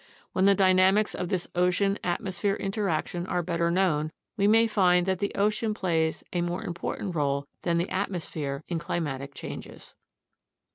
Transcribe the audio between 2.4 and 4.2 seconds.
interaction are better known,